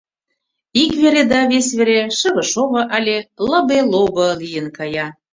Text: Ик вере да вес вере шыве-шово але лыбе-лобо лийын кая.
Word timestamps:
Ик 0.81 0.91
вере 1.01 1.23
да 1.31 1.39
вес 1.51 1.67
вере 1.77 1.99
шыве-шово 2.17 2.81
але 2.95 3.15
лыбе-лобо 3.49 4.27
лийын 4.41 4.67
кая. 4.77 5.07